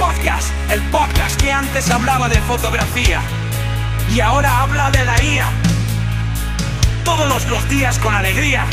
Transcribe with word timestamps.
Podcast, 0.00 0.48
el 0.70 0.80
podcast 0.84 1.38
que 1.38 1.52
antes 1.52 1.90
hablaba 1.90 2.30
de 2.30 2.40
fotografía 2.40 3.20
y 4.10 4.20
ahora 4.20 4.62
habla 4.62 4.90
de 4.90 5.04
la 5.04 5.22
IA. 5.22 5.46
Todos 7.04 7.46
los 7.50 7.68
días 7.68 7.98
con 7.98 8.14
alegría. 8.14 8.64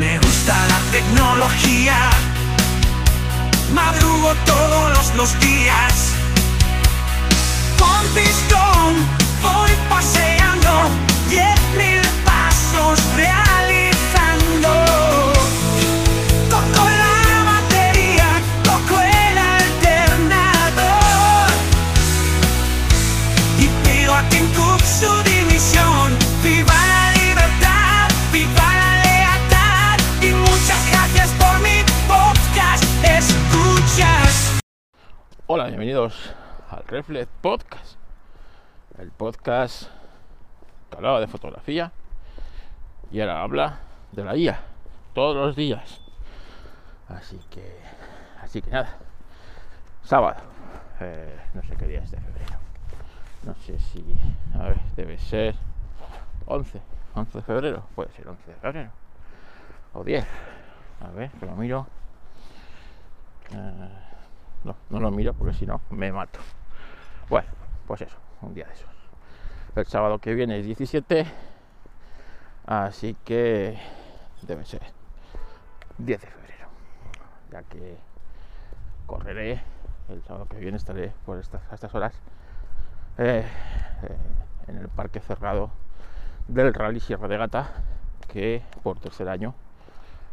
Me 0.00 0.18
gusta 0.18 0.56
la 0.66 0.80
tecnología. 0.90 1.94
Madrugo 3.72 4.34
todos 4.44 5.14
los 5.14 5.38
días. 5.38 6.12
Con 7.78 8.06
pistón 8.14 8.96
voy 9.42 9.70
paseando 9.88 10.90
diez 11.30 11.60
mil 11.78 12.02
pasos 12.24 13.00
realizando. 13.14 13.71
Hola, 35.54 35.66
bienvenidos 35.66 36.34
al 36.70 36.82
Reflex 36.86 37.28
Podcast, 37.42 37.96
el 38.98 39.10
podcast 39.10 39.82
que 40.88 40.96
hablaba 40.96 41.20
de 41.20 41.26
fotografía 41.26 41.92
y 43.10 43.20
ahora 43.20 43.42
habla 43.42 43.78
de 44.12 44.24
la 44.24 44.34
IA 44.34 44.60
todos 45.12 45.36
los 45.36 45.54
días. 45.54 46.00
Así 47.06 47.38
que, 47.50 47.78
así 48.40 48.62
que 48.62 48.70
nada, 48.70 48.96
sábado, 50.02 50.40
eh, 51.00 51.38
no 51.52 51.62
sé 51.64 51.76
qué 51.76 51.86
día 51.86 52.00
es 52.00 52.10
de 52.10 52.18
febrero, 52.18 52.58
no 53.44 53.54
sé 53.54 53.78
si, 53.78 54.04
a 54.54 54.64
ver, 54.64 54.78
debe 54.96 55.18
ser 55.18 55.54
11, 56.46 56.80
11 57.14 57.38
de 57.38 57.42
febrero, 57.42 57.82
puede 57.94 58.10
ser 58.12 58.28
11 58.28 58.50
de 58.50 58.56
febrero. 58.56 58.90
O 59.94 60.04
10, 60.04 60.24
a 61.00 61.10
ver, 61.10 61.30
que 61.32 61.46
lo 61.46 61.56
miro. 61.56 61.86
Eh, 63.50 63.88
no, 64.64 64.76
no 64.90 65.00
lo 65.00 65.10
miro 65.10 65.34
porque 65.34 65.54
si 65.54 65.66
no 65.66 65.80
me 65.90 66.12
mato. 66.12 66.38
Bueno, 67.28 67.48
pues 67.86 68.02
eso, 68.02 68.16
un 68.42 68.54
día 68.54 68.66
de 68.66 68.74
esos. 68.74 68.88
El 69.74 69.86
sábado 69.86 70.18
que 70.18 70.34
viene 70.34 70.58
es 70.58 70.66
17, 70.66 71.26
así 72.66 73.16
que 73.24 73.78
debe 74.42 74.64
ser 74.64 74.82
10 75.98 76.20
de 76.20 76.26
febrero, 76.26 76.66
ya 77.50 77.62
que 77.64 77.96
correré 79.06 79.62
el 80.08 80.22
sábado 80.24 80.46
que 80.46 80.58
viene, 80.58 80.76
estaré 80.76 81.12
por 81.24 81.38
estas, 81.38 81.62
a 81.70 81.74
estas 81.74 81.94
horas 81.94 82.12
eh, 83.18 83.44
eh, 84.02 84.16
en 84.68 84.78
el 84.78 84.88
parque 84.88 85.20
cerrado 85.20 85.70
del 86.48 86.72
Rally 86.74 87.00
Sierra 87.00 87.28
de 87.28 87.36
Gata, 87.36 87.70
que 88.28 88.62
por 88.82 88.98
tercer 88.98 89.28
año 89.28 89.54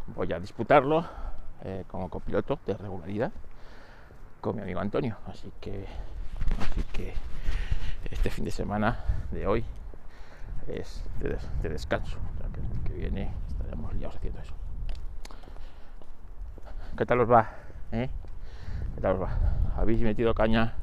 voy 0.08 0.32
a 0.34 0.40
disputarlo 0.40 1.06
eh, 1.64 1.84
como 1.88 2.10
copiloto 2.10 2.60
de 2.66 2.76
regularidad 2.76 3.32
con 4.42 4.56
mi 4.56 4.62
amigo 4.62 4.80
Antonio. 4.80 5.18
Así 5.28 5.52
que, 5.60 5.86
así 6.62 6.84
que 6.94 7.14
este 8.12 8.30
fin 8.30 8.46
de 8.46 8.52
semana 8.52 8.98
de 9.32 9.46
hoy 9.48 9.66
es 10.68 11.04
de, 11.20 11.30
des- 11.30 11.50
de 11.62 11.70
descanso. 11.70 12.18
O 12.18 12.52
que 12.54 12.60
el 12.62 12.84
que 12.86 12.94
viene 12.94 13.32
estaremos 13.50 13.94
liados 13.96 14.16
haciendo 14.16 14.40
eso. 14.42 14.54
¿Qué 16.98 17.06
tal 17.06 17.20
os 17.22 17.32
va? 17.32 17.50
¿Qué 17.92 19.02
tal 19.02 19.16
os 19.16 19.22
va? 19.22 19.30
¿Habéis 19.78 20.02
metido 20.02 20.34
caña 20.34 20.74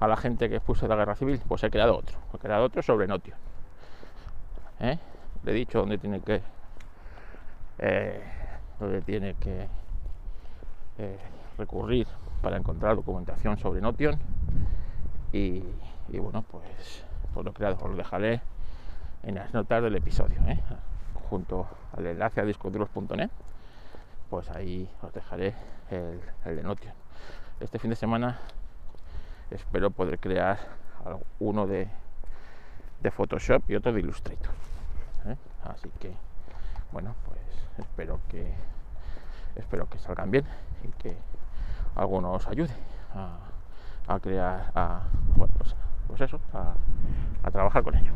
a 0.00 0.06
la 0.06 0.16
gente 0.16 0.48
que 0.48 0.56
expuso 0.56 0.86
la 0.86 0.96
guerra 0.96 1.14
civil? 1.14 1.40
Pues 1.46 1.62
he 1.64 1.70
creado 1.70 1.96
otro. 1.96 2.18
He 2.34 2.38
creado 2.38 2.64
otro 2.64 2.82
sobre 2.82 3.06
Notion. 3.06 3.36
¿eh? 4.80 4.98
Le 5.44 5.50
he 5.52 5.54
dicho 5.54 5.80
dónde 5.80 5.98
tiene 5.98 6.20
que. 6.20 6.42
eh, 7.78 8.22
dónde 8.78 9.00
tiene 9.02 9.34
que 9.34 9.68
eh, 10.98 11.18
recurrir 11.58 12.06
para 12.42 12.56
encontrar 12.56 12.96
documentación 12.96 13.58
sobre 13.58 13.80
Notion 13.80 14.18
y, 15.32 15.62
bueno 16.18 16.42
pues, 16.42 17.04
pues 17.34 17.44
lo 17.44 17.52
creado, 17.52 17.76
os 17.82 17.90
lo 17.90 17.96
dejaré 17.96 18.40
en 19.22 19.34
las 19.34 19.52
notas 19.52 19.82
del 19.82 19.96
episodio 19.96 20.40
¿eh? 20.46 20.62
junto 21.28 21.66
al 21.96 22.06
enlace 22.06 22.40
a 22.40 22.44
discoduros.net 22.44 23.30
pues 24.30 24.50
ahí 24.50 24.88
os 25.02 25.12
dejaré 25.12 25.54
el, 25.90 26.20
el 26.44 26.56
de 26.56 26.62
Notion 26.62 26.94
este 27.60 27.78
fin 27.78 27.90
de 27.90 27.96
semana 27.96 28.38
espero 29.50 29.90
poder 29.90 30.18
crear 30.18 30.58
uno 31.38 31.66
de, 31.66 31.88
de 33.00 33.10
Photoshop 33.10 33.62
y 33.70 33.76
otro 33.76 33.92
de 33.92 34.00
Illustrator 34.00 34.50
¿eh? 35.26 35.36
así 35.64 35.88
que 36.00 36.12
bueno 36.92 37.14
pues 37.26 37.40
espero 37.78 38.20
que 38.28 38.52
espero 39.56 39.88
que 39.88 39.98
salgan 39.98 40.30
bien 40.30 40.44
y 40.82 40.88
que 41.00 41.16
alguno 41.94 42.32
os 42.32 42.46
ayude 42.46 42.74
a, 43.14 44.20
crear, 44.20 44.70
a, 44.74 45.02
bueno, 45.34 45.54
pues, 45.58 45.74
pues 46.06 46.20
eso, 46.20 46.40
a, 46.52 46.74
a 47.42 47.50
trabajar 47.50 47.82
con 47.82 47.94
ello. 47.94 48.12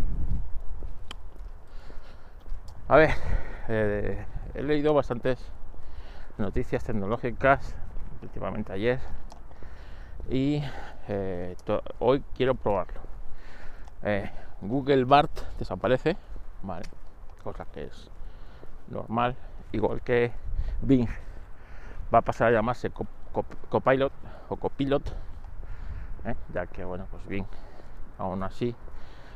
A 2.89 2.97
ver, 2.97 3.11
eh, 3.69 4.25
he 4.55 4.63
leído 4.63 4.93
bastantes 4.95 5.51
noticias 6.39 6.85
tecnológicas, 6.85 7.75
últimamente 8.23 8.73
ayer, 8.73 9.01
y 10.29 10.63
eh, 11.13 11.57
hoy 11.99 12.23
quiero 12.35 12.55
probarlo. 12.55 13.01
Eh, 14.03 14.31
Google 14.61 15.05
Bart 15.05 15.31
desaparece, 15.59 16.17
vale, 16.63 16.85
cosa 17.43 17.65
que 17.67 17.85
es 17.85 18.11
normal, 18.89 19.37
igual 19.73 20.01
que 20.03 20.33
Bing 20.83 21.09
va 22.13 22.19
a 22.19 22.23
pasar 22.23 22.49
a 22.49 22.51
llamarse 22.53 22.91
Cop- 22.91 23.07
Cop- 23.33 23.69
Copilot 23.69 24.13
o 24.49 24.57
Copilot, 24.57 25.09
¿eh? 26.25 26.35
ya 26.55 26.67
que 26.67 26.85
bueno, 26.85 27.07
pues 27.11 27.27
Bing, 27.27 27.47
aún 28.19 28.43
así, 28.43 28.75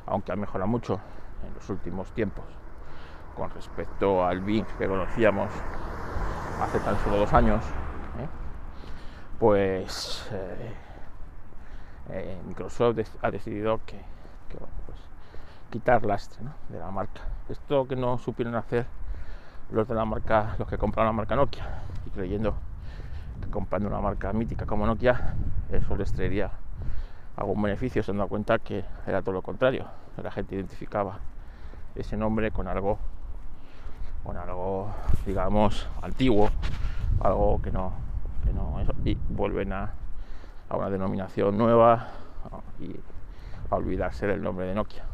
aunque 0.06 0.32
ha 0.32 0.36
mejorado 0.36 0.68
mucho 0.68 1.00
en 1.46 1.54
los 1.54 1.68
últimos 1.70 2.10
tiempos 2.12 2.44
con 3.36 3.50
respecto 3.50 4.24
al 4.24 4.40
Bing 4.40 4.64
que 4.78 4.86
conocíamos 4.86 5.50
hace 6.60 6.78
tan 6.80 6.96
solo 7.00 7.16
dos 7.18 7.32
años, 7.32 7.64
pues 9.38 10.30
eh, 12.10 12.38
Microsoft 12.46 12.98
ha 13.22 13.30
decidido 13.30 13.80
que, 13.86 14.00
pues, 14.86 14.98
quitar 15.70 16.04
lastre 16.04 16.42
¿no? 16.42 16.52
de 16.68 16.78
la 16.78 16.90
marca. 16.90 17.22
Esto 17.48 17.86
que 17.86 17.96
no 17.96 18.18
supieron 18.18 18.54
hacer 18.54 18.86
los 19.70 19.88
de 19.88 19.94
la 19.94 20.04
marca, 20.04 20.54
los 20.58 20.68
que 20.68 20.78
compraron 20.78 21.08
la 21.08 21.16
marca 21.16 21.36
Nokia 21.36 21.64
y 22.06 22.10
creyendo 22.10 22.54
que 23.40 23.50
comprando 23.50 23.88
una 23.88 24.00
marca 24.00 24.32
mítica 24.32 24.66
como 24.66 24.86
Nokia 24.86 25.34
eso 25.70 25.96
les 25.96 26.12
traería 26.12 26.50
algún 27.36 27.60
beneficio, 27.62 28.02
se 28.02 28.10
han 28.10 28.18
dado 28.18 28.28
cuenta 28.28 28.58
que 28.58 28.84
era 29.06 29.22
todo 29.22 29.32
lo 29.32 29.42
contrario. 29.42 29.86
La 30.22 30.30
gente 30.30 30.54
identificaba 30.54 31.18
ese 31.94 32.16
nombre 32.16 32.50
con 32.50 32.68
algo, 32.68 32.98
con 34.22 34.36
algo, 34.36 34.88
digamos, 35.26 35.88
antiguo, 36.02 36.50
algo 37.20 37.60
que 37.60 37.72
no, 37.72 37.92
que 38.44 38.52
no 38.52 38.80
y 39.04 39.16
vuelven 39.30 39.72
a, 39.72 39.92
a 40.68 40.76
una 40.76 40.90
denominación 40.90 41.56
nueva 41.56 42.08
y 42.80 42.94
a 43.70 43.76
olvidarse 43.76 44.26
del 44.26 44.42
nombre 44.42 44.66
de 44.66 44.74
Nokia 44.74 45.04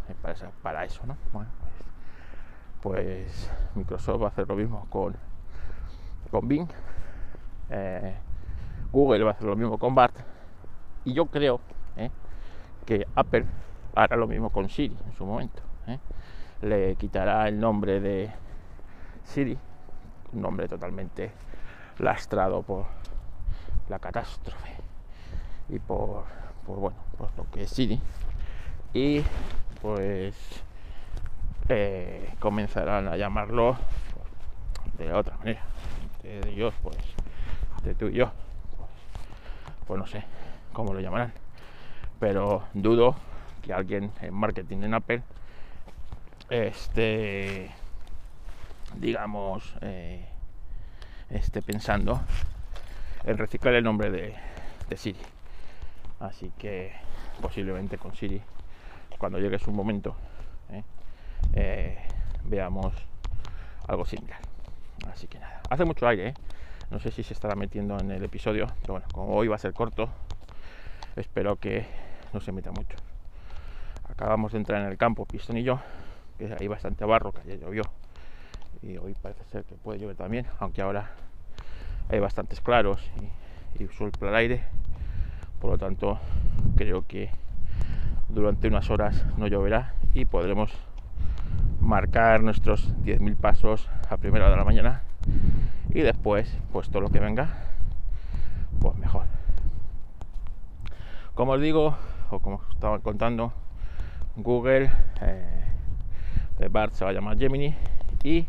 para 0.63 0.85
eso, 0.85 1.07
¿no? 1.07 1.17
Bueno, 1.33 1.49
pues, 1.61 1.73
pues 2.83 3.51
Microsoft 3.75 4.23
va 4.23 4.27
a 4.27 4.29
hacer 4.29 4.49
lo 4.49 4.57
mismo 4.57 4.87
con, 4.91 5.17
con 6.31 6.49
Bing, 6.49 6.69
eh, 7.71 8.15
Google 8.93 9.25
va 9.25 9.31
a 9.31 9.33
hacer 9.35 9.47
lo 9.47 9.57
mismo 9.57 9.79
con 9.79 9.95
Bart 9.95 10.15
y 11.05 11.13
yo 11.13 11.27
creo 11.27 11.61
eh, 11.97 12.11
que 12.87 13.07
Apple 13.15 13.47
hará 13.95 14.17
lo 14.17 14.27
mismo 14.27 14.51
con 14.51 14.69
Siri 14.69 14.97
en 15.07 15.13
su 15.15 15.25
momento. 15.25 15.63
eh. 15.87 15.99
Le 16.63 16.97
quitará 16.97 17.49
el 17.49 17.59
nombre 17.59 18.01
de 18.01 18.31
Siri, 19.25 19.57
un 20.33 20.43
nombre 20.43 20.69
totalmente 20.69 21.33
lastrado 21.99 22.63
por 22.63 22.85
la 23.89 23.99
catástrofe 23.99 24.80
y 25.73 25.79
por, 25.79 26.25
por 26.67 26.79
bueno, 26.79 26.97
por 27.17 27.29
lo 27.37 27.51
que 27.51 27.63
es 27.63 27.71
Siri 27.71 28.01
y 28.93 29.23
pues 29.81 30.35
eh, 31.69 32.33
comenzarán 32.41 33.09
a 33.09 33.17
llamarlo 33.17 33.77
de 34.99 35.13
otra 35.13 35.37
manera 35.37 35.63
de 36.23 36.51
ellos 36.51 36.75
pues 36.83 36.97
de 37.85 37.95
tú 37.95 38.09
y 38.09 38.15
yo 38.15 38.31
pues, 38.77 38.91
pues 39.87 39.99
no 39.99 40.07
sé 40.07 40.25
cómo 40.73 40.93
lo 40.93 41.01
llamarán 41.01 41.33
pero 42.19 42.65
dudo 42.75 43.15
que 43.63 43.73
alguien 43.73 44.11
en 44.21 44.35
marketing 44.35 44.83
en 44.83 44.95
Apple 44.95 45.23
esté 46.49 47.71
digamos 48.97 49.75
eh, 49.83 50.27
esté 51.31 51.63
pensando 51.63 52.21
en 53.25 53.39
reciclar 53.39 53.75
el 53.75 53.85
nombre 53.85 54.11
de 54.11 54.35
Siri. 54.97 55.21
Así 56.21 56.53
que 56.59 56.93
posiblemente 57.41 57.97
con 57.97 58.15
Siri, 58.15 58.41
cuando 59.19 59.39
llegue 59.39 59.59
su 59.59 59.73
momento, 59.73 60.15
¿eh? 60.71 60.83
Eh, 61.55 61.99
veamos 62.45 62.95
algo 63.89 64.05
similar. 64.05 64.39
Así 65.11 65.27
que 65.27 65.39
nada, 65.39 65.63
hace 65.71 65.85
mucho 65.85 66.07
aire, 66.07 66.29
¿eh? 66.29 66.35
no 66.91 67.01
sé 67.01 67.11
si 67.11 67.23
se 67.23 67.33
estará 67.33 67.55
metiendo 67.55 67.99
en 67.99 68.11
el 68.11 68.23
episodio, 68.23 68.67
pero 68.83 68.95
bueno, 68.95 69.07
como 69.13 69.35
hoy 69.35 69.49
va 69.49 69.57
a 69.57 69.59
ser 69.59 69.73
corto, 69.73 70.11
espero 71.17 71.57
que 71.57 71.87
no 72.33 72.41
se 72.41 72.53
meta 72.53 72.71
mucho. 72.71 72.97
Acabamos 74.09 74.53
de 74.53 74.59
entrar 74.59 74.83
en 74.83 74.89
el 74.89 74.99
campo, 74.99 75.25
Pistón 75.25 75.57
y 75.57 75.63
yo, 75.63 75.81
que 76.39 76.55
hay 76.59 76.69
bastante 76.69 77.05
barro, 77.05 77.33
que 77.33 77.41
ayer 77.41 77.61
llovió, 77.61 77.83
y 78.83 78.99
hoy 78.99 79.15
parece 79.15 79.45
ser 79.45 79.65
que 79.65 79.75
puede 79.77 79.99
llover 79.99 80.17
también, 80.17 80.47
aunque 80.59 80.83
ahora 80.83 81.11
hay 82.11 82.19
bastantes 82.19 82.61
claros 82.61 83.01
y, 83.79 83.83
y 83.83 83.89
sopla 83.89 84.31
el 84.31 84.35
aire, 84.35 84.65
por 85.61 85.71
lo 85.71 85.79
tanto 85.79 86.19
creo 86.77 87.07
que 87.07 87.31
durante 88.29 88.69
unas 88.69 88.91
horas 88.91 89.25
no 89.37 89.47
lloverá 89.47 89.95
y 90.15 90.25
podremos 90.25 90.73
marcar 91.81 92.43
nuestros 92.43 92.95
10.000 93.05 93.37
pasos 93.37 93.89
a 94.09 94.17
primera 94.17 94.47
hora 94.47 94.53
de 94.53 94.59
la 94.59 94.65
mañana 94.65 95.03
y 95.91 96.01
después 96.01 96.57
pues 96.73 96.89
todo 96.89 97.03
lo 97.03 97.11
que 97.11 97.21
venga 97.21 97.49
pues 98.81 98.97
mejor. 98.97 99.27
Como 101.35 101.53
os 101.53 101.61
digo 101.61 101.97
o 102.31 102.39
como 102.41 102.63
estaba 102.73 102.99
contando 103.01 103.53
Google 104.37 104.91
eh, 105.21 105.61
BART 106.71 106.93
se 106.93 107.05
va 107.05 107.11
a 107.11 107.15
llamar 107.15 107.39
Gemini 107.39 107.75
y 108.23 108.47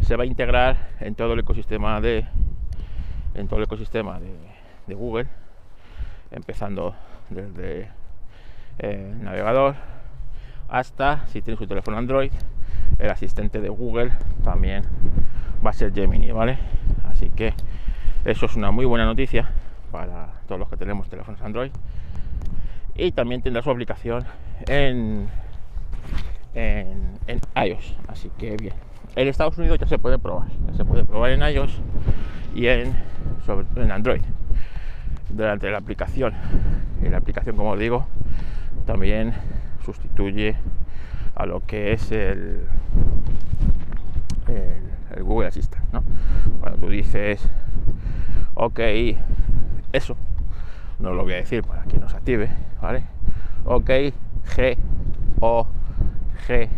se 0.00 0.16
va 0.16 0.24
a 0.24 0.26
integrar 0.26 0.88
en 1.00 1.14
todo 1.14 1.34
el 1.34 1.40
ecosistema 1.40 2.00
de 2.00 2.26
en 3.34 3.48
todo 3.48 3.58
el 3.58 3.64
ecosistema 3.64 4.20
de, 4.20 4.94
Google 4.94 5.26
empezando 6.34 6.94
desde 7.30 7.88
eh, 8.78 9.10
el 9.12 9.24
navegador 9.24 9.76
hasta 10.68 11.26
si 11.28 11.42
tienes 11.42 11.60
un 11.60 11.68
teléfono 11.68 11.96
Android 11.96 12.32
el 12.98 13.10
asistente 13.10 13.60
de 13.60 13.68
Google 13.68 14.12
también 14.42 14.84
va 15.64 15.70
a 15.70 15.72
ser 15.72 15.92
Gemini, 15.92 16.30
¿vale? 16.30 16.58
Así 17.08 17.30
que 17.30 17.54
eso 18.24 18.46
es 18.46 18.56
una 18.56 18.70
muy 18.70 18.84
buena 18.84 19.04
noticia 19.04 19.50
para 19.90 20.28
todos 20.46 20.58
los 20.58 20.68
que 20.68 20.76
tenemos 20.76 21.08
teléfonos 21.08 21.40
Android. 21.42 21.70
Y 22.94 23.12
también 23.12 23.42
tendrá 23.42 23.62
su 23.62 23.70
aplicación 23.70 24.24
en, 24.68 25.28
en, 26.54 27.40
iOS. 27.56 27.96
Así 28.08 28.30
que 28.38 28.56
bien. 28.56 28.74
En 29.16 29.28
Estados 29.28 29.58
Unidos 29.58 29.78
ya 29.78 29.86
se 29.86 29.98
puede 29.98 30.18
probar. 30.18 30.48
Ya 30.68 30.74
se 30.74 30.84
puede 30.84 31.04
probar 31.04 31.32
en 31.32 31.42
iOS 31.42 31.80
y 32.54 32.66
en, 32.66 32.94
en 33.76 33.90
Android. 33.90 34.22
Durante 35.34 35.70
la 35.70 35.78
aplicación. 35.78 36.32
Y 37.02 37.08
la 37.08 37.18
aplicación, 37.18 37.56
como 37.56 37.72
os 37.72 37.78
digo, 37.78 38.06
también 38.86 39.34
sustituye 39.84 40.56
a 41.34 41.46
lo 41.46 41.60
que 41.60 41.92
es 41.92 42.12
el, 42.12 42.66
el, 44.46 45.22
Google 45.22 45.48
Assistant. 45.48 45.84
¿no? 45.92 46.02
Cuando 46.60 46.78
tú 46.78 46.88
dices, 46.88 47.48
ok, 48.54 48.80
eso, 49.92 50.16
no 50.98 51.12
lo 51.12 51.24
voy 51.24 51.34
a 51.34 51.36
decir 51.36 51.62
para 51.62 51.82
que 51.82 51.98
no 51.98 52.08
se 52.08 52.16
active, 52.16 52.50
¿vale? 52.80 53.04
Ok, 53.64 53.90
G, 54.56 54.76
O, 55.40 55.66
G, 56.46 56.68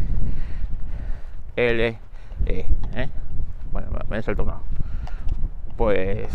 L, 1.56 1.99
E. 2.47 2.67
¿eh? 2.94 3.08
Bueno, 3.73 3.88
me 4.08 4.19
he 4.19 4.23
saltado 4.23 4.61
Pues 5.76 6.29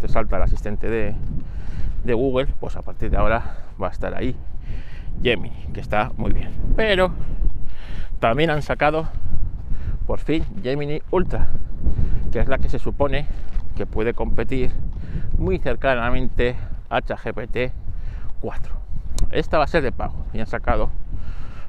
te 0.00 0.08
salta 0.08 0.36
el 0.36 0.42
asistente 0.42 0.88
de, 0.88 1.14
de 2.04 2.14
Google, 2.14 2.46
pues 2.60 2.76
a 2.76 2.82
partir 2.82 3.10
de 3.10 3.16
ahora 3.16 3.56
va 3.80 3.88
a 3.88 3.90
estar 3.90 4.14
ahí 4.14 4.36
Gemini, 5.22 5.66
que 5.72 5.80
está 5.80 6.12
muy 6.16 6.32
bien. 6.32 6.50
Pero 6.76 7.10
también 8.20 8.50
han 8.50 8.62
sacado 8.62 9.08
por 10.06 10.20
fin 10.20 10.44
Gemini 10.62 11.02
Ultra, 11.10 11.48
que 12.32 12.40
es 12.40 12.48
la 12.48 12.58
que 12.58 12.68
se 12.68 12.78
supone 12.78 13.26
que 13.76 13.86
puede 13.86 14.14
competir 14.14 14.70
muy 15.36 15.58
cercanamente 15.58 16.56
a 16.90 17.00
ChatGPT 17.00 17.72
4. 18.40 18.74
Esta 19.30 19.58
va 19.58 19.64
a 19.64 19.68
ser 19.68 19.82
de 19.82 19.92
pago 19.92 20.14
y 20.32 20.40
han 20.40 20.46
sacado 20.46 20.90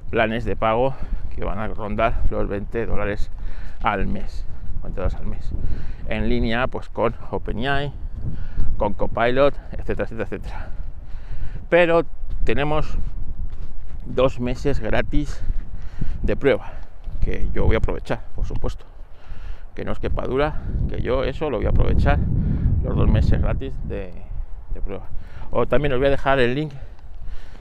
planes 0.10 0.46
de 0.46 0.56
pago 0.56 0.96
que 1.36 1.44
van 1.44 1.60
a 1.60 1.68
rondar 1.68 2.22
los 2.30 2.48
20 2.48 2.86
dólares 2.86 3.32
al 3.82 4.08
mes. 4.08 4.46
20 4.84 4.96
dólares 5.02 5.20
al 5.20 5.26
mes. 5.26 5.52
En 6.08 6.30
línea 6.30 6.68
pues 6.68 6.90
con 6.90 7.16
OpenAI, 7.32 7.94
con 8.80 8.94
Copilot, 8.94 9.54
etcétera, 9.74 10.06
etcétera, 10.06 10.24
etcétera. 10.24 10.68
Pero 11.70 12.04
tenemos 12.46 12.98
dos 14.06 14.40
meses 14.40 14.80
gratis 14.80 15.44
de 16.24 16.36
prueba, 16.36 16.72
que 17.22 17.48
yo 17.54 17.66
voy 17.66 17.76
a 17.76 17.80
aprovechar, 17.80 18.26
por 18.36 18.46
supuesto. 18.46 18.86
Que 19.76 19.86
no 19.86 19.92
es 19.92 20.00
que 20.00 20.10
dura, 20.10 20.62
que 20.90 21.02
yo 21.02 21.24
eso 21.24 21.50
lo 21.50 21.58
voy 21.58 21.68
a 21.68 21.70
aprovechar 21.70 22.18
los 22.84 22.96
dos 22.96 23.08
meses 23.10 23.40
gratis 23.40 23.74
de, 23.84 24.14
prueba. 24.84 25.08
O 25.52 25.68
también 25.68 25.92
os 25.94 26.00
voy 26.00 26.08
a 26.08 26.12
dejar 26.12 26.40
el 26.40 26.56
link 26.56 26.72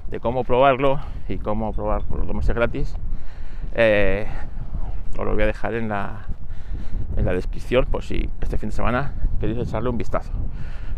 de 0.08 0.20
cómo 0.20 0.44
probarlo 0.44 1.00
y 1.28 1.38
cómo 1.38 1.72
probar 1.72 2.04
por 2.04 2.18
los 2.18 2.28
dos 2.28 2.36
meses 2.36 2.54
gratis. 2.54 2.94
Eh, 3.74 4.26
os 5.18 5.24
lo 5.24 5.34
voy 5.34 5.42
a 5.42 5.46
dejar 5.46 5.74
en 5.74 5.88
la, 5.88 6.26
en 7.16 7.24
la 7.24 7.32
descripción 7.32 7.86
por 7.86 8.04
si 8.04 8.30
este 8.40 8.56
fin 8.56 8.68
de 8.68 8.76
semana 8.76 9.14
queréis 9.40 9.58
echarle 9.68 9.90
un 9.90 9.98
vistazo. 9.98 10.30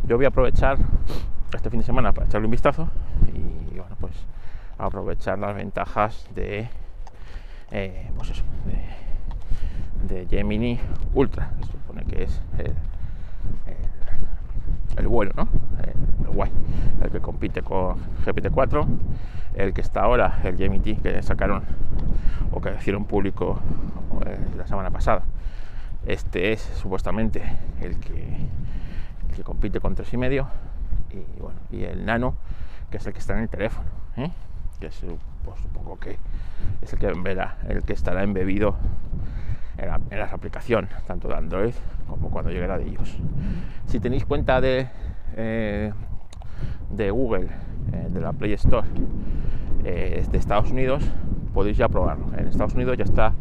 Yo 0.06 0.16
voy 0.16 0.24
a 0.24 0.28
aprovechar 0.28 0.78
este 1.54 1.70
fin 1.70 1.80
de 1.80 1.86
semana 1.86 2.12
para 2.12 2.26
echarle 2.26 2.46
un 2.46 2.50
vistazo 2.50 2.88
y 3.34 3.78
bueno, 3.78 3.96
pues 4.00 4.14
aprovechar 4.78 5.38
las 5.38 5.54
ventajas 5.54 6.28
de 6.34 6.68
eh, 7.72 8.10
pues 8.16 8.30
eso, 8.30 8.42
de, 10.02 10.26
Gemini 10.28 10.80
Ultra, 11.14 11.50
que 11.60 11.66
supone 11.66 12.04
que 12.04 12.24
es 12.24 12.42
el, 12.58 12.74
el, 14.96 15.06
bueno, 15.06 15.32
¿no? 15.36 15.48
El, 15.84 16.30
guay, 16.34 16.50
el 17.02 17.10
que 17.10 17.20
compite 17.20 17.62
con 17.62 17.96
GPT-4, 18.24 18.86
el 19.54 19.72
que 19.72 19.80
está 19.80 20.02
ahora, 20.02 20.40
el 20.42 20.56
Gemini 20.56 20.96
que 20.96 21.22
sacaron 21.22 21.62
o 22.50 22.60
que 22.60 22.74
hicieron 22.74 23.04
público 23.04 23.60
eh, 24.26 24.38
la 24.56 24.66
semana 24.66 24.90
pasada. 24.90 25.22
Este 26.06 26.52
es 26.52 26.60
supuestamente 26.60 27.42
el 27.80 28.00
que, 28.00 28.12
el 28.12 28.48
compite 29.42 29.80
con 29.80 29.96
3,5 29.96 30.46
y 31.12 31.40
bueno, 31.40 31.58
y 31.70 31.84
el 31.84 32.04
Nano, 32.04 32.34
que 32.90 32.98
es 32.98 33.06
el 33.06 33.12
que 33.12 33.18
está 33.18 33.34
en 33.34 33.40
el 33.40 33.48
teléfono. 33.48 33.88
¿eh? 34.16 34.30
que 34.80 34.88
pues, 35.44 35.60
supongo 35.60 35.98
que 35.98 36.16
es 36.80 36.92
el 36.92 36.98
que 36.98 37.12
verá, 37.12 37.58
el 37.68 37.82
que 37.82 37.92
estará 37.92 38.22
embebido 38.22 38.76
en 39.76 39.88
la, 39.88 40.00
en 40.10 40.20
aplicación, 40.20 40.88
tanto 41.06 41.28
de 41.28 41.34
Android 41.34 41.74
como 42.08 42.30
cuando 42.30 42.50
llegue 42.50 42.66
la 42.66 42.78
de 42.78 42.88
ellos. 42.88 43.18
Si 43.86 44.00
tenéis 44.00 44.24
cuenta 44.24 44.60
de, 44.60 44.88
eh, 45.36 45.92
de 46.90 47.10
Google, 47.10 47.48
eh, 47.92 48.08
de 48.08 48.20
la 48.20 48.32
Play 48.32 48.54
Store 48.54 48.88
de 49.82 50.28
Estados 50.32 50.70
Unidos, 50.70 51.02
podéis 51.54 51.76
ya 51.76 51.88
probarlo. 51.88 52.26
En 52.36 52.46
Estados 52.46 52.74
Unidos 52.74 52.96
ya 52.98 53.04
está 53.04 53.32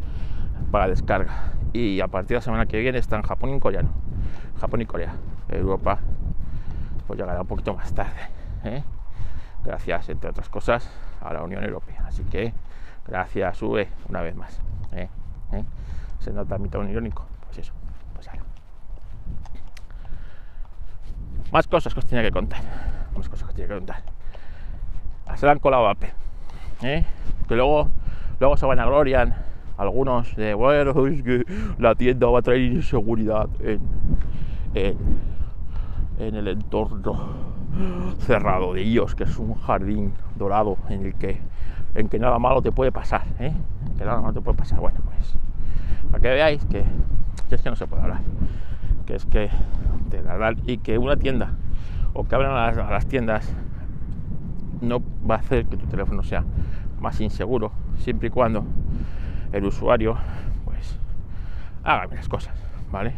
para 0.72 0.88
descarga 0.88 1.54
y 1.74 2.00
a 2.00 2.08
partir 2.08 2.30
de 2.30 2.36
la 2.36 2.42
semana 2.42 2.66
que 2.66 2.80
viene 2.80 2.98
está 2.98 3.16
en 3.18 3.24
Japón 3.24 3.50
y 3.50 3.54
en 3.54 3.60
coreano. 3.60 3.90
Japón 4.60 4.82
y 4.82 4.86
Corea. 4.86 5.14
Europa 5.50 6.00
pues 7.08 7.20
llegará 7.20 7.42
un 7.42 7.48
poquito 7.48 7.74
más 7.74 7.92
tarde. 7.94 8.22
Gracias, 9.64 10.10
entre 10.10 10.30
otras 10.30 10.48
cosas, 10.50 10.90
a 11.22 11.34
la 11.34 11.44
Unión 11.44 11.64
Europea. 11.64 12.04
Así 12.08 12.24
que 12.24 12.54
gracias 13.08 13.62
UE 13.62 13.88
una 14.08 14.22
vez 14.22 14.36
más. 14.36 14.60
¿eh? 14.94 15.10
¿Eh? 15.54 15.64
Se 16.20 16.32
nota 16.32 16.58
mi 16.58 16.70
tono 16.70 16.90
irónico. 16.90 17.26
Pues 17.46 17.58
eso, 17.60 17.74
pues 18.14 18.28
ahora. 18.28 18.44
Más 21.52 21.68
cosas 21.68 21.94
que 21.94 22.00
os 22.00 22.06
tenía 22.06 22.24
que 22.24 22.32
contar. 22.32 22.62
Más 23.16 23.28
cosas 23.28 23.46
que 23.46 23.50
os 23.50 23.56
tenía 23.56 23.68
que 23.68 23.76
contar. 23.76 24.04
Se 25.36 25.46
le 25.46 25.52
han. 25.52 25.60
¿eh? 26.84 27.06
Que 27.48 27.56
luego, 27.56 27.90
luego 28.40 28.58
se 28.58 28.66
van 28.66 28.80
a 28.80 28.86
glorian 28.86 29.36
algunos 29.78 30.36
de 30.36 30.54
bueno, 30.54 31.08
es 31.08 31.24
que 31.24 31.46
la 31.78 31.96
tienda 31.96 32.28
va 32.28 32.40
a 32.40 32.42
traer 32.42 32.62
inseguridad 32.62 33.48
en, 33.62 33.80
en 36.20 36.36
el 36.36 36.48
entorno 36.48 37.18
cerrado 38.20 38.74
de 38.74 38.82
ellos, 38.82 39.16
que 39.16 39.24
es 39.24 39.38
un 39.38 39.56
jardín 39.56 40.14
dorado 40.38 40.78
en 40.90 41.06
el 41.06 41.16
que, 41.16 41.40
en 41.96 42.10
que 42.10 42.20
nada 42.20 42.38
malo 42.40 42.62
te 42.62 42.72
puede 42.72 42.92
pasar, 42.92 43.24
¿eh? 43.40 43.54
nada 43.98 44.22
malo 44.22 44.34
te 44.34 44.42
puede 44.42 44.58
pasar. 44.58 44.80
Bueno, 44.80 45.00
pues 45.06 45.36
para 46.12 46.22
que 46.22 46.28
veáis 46.30 46.66
que, 46.66 46.84
es 47.50 47.62
que 47.62 47.70
no 47.70 47.76
se 47.76 47.88
puede 47.88 48.04
hablar, 48.04 48.22
que 49.06 49.16
es 49.16 49.26
que 49.26 49.50
de 50.10 50.22
la 50.22 50.56
y 50.66 50.78
que 50.78 50.98
una 50.98 51.16
tienda 51.16 51.54
o 52.14 52.28
que 52.28 52.36
abran 52.36 52.52
a 52.52 52.72
las, 52.92 53.06
tiendas 53.06 53.52
no 54.82 55.02
va 55.30 55.36
a 55.36 55.38
hacer 55.40 55.66
que 55.66 55.78
tu 55.78 55.86
teléfono 55.88 56.24
sea 56.24 56.44
más 57.00 57.20
inseguro, 57.22 57.72
siempre 57.98 58.28
y 58.28 58.32
cuando 58.32 58.66
el 59.52 59.64
usuario 59.66 60.18
pues 60.66 60.98
haga 61.84 62.08
bien 62.08 62.18
las 62.18 62.28
cosas, 62.28 62.54
¿vale? 62.92 63.14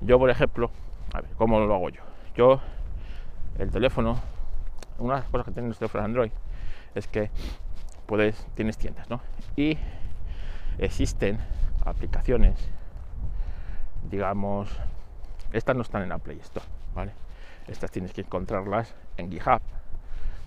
Yo, 0.00 0.18
por 0.18 0.30
ejemplo, 0.30 0.70
a 1.12 1.22
¿cómo 1.36 1.60
lo 1.60 1.74
hago 1.74 1.88
yo? 1.90 2.02
Yo 2.36 2.60
el 3.58 3.70
teléfono, 3.70 4.20
una 4.98 5.14
de 5.14 5.20
las 5.20 5.30
cosas 5.30 5.46
que 5.46 5.52
tienen 5.52 5.68
los 5.70 5.78
teléfonos 5.78 6.04
Android 6.04 6.30
es 6.94 7.06
que 7.06 7.30
puedes, 8.06 8.46
tienes 8.54 8.78
tiendas, 8.78 9.08
¿no? 9.10 9.20
Y 9.56 9.78
existen 10.78 11.38
aplicaciones, 11.84 12.68
digamos, 14.10 14.70
estas 15.52 15.76
no 15.76 15.82
están 15.82 16.02
en 16.02 16.10
la 16.10 16.18
Play 16.18 16.38
Store, 16.40 16.66
¿vale? 16.94 17.12
Estas 17.68 17.90
tienes 17.90 18.12
que 18.12 18.22
encontrarlas 18.22 18.94
en 19.16 19.30
GitHub, 19.30 19.60